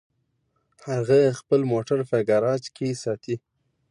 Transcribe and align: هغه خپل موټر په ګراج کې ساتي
هغه 0.89 1.19
خپل 1.39 1.59
موټر 1.71 1.99
په 2.09 2.17
ګراج 2.29 2.63
کې 2.75 2.87
ساتي 3.03 3.35